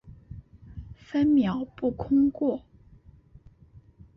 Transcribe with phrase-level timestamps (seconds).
[0.95, 2.63] 分秒不空过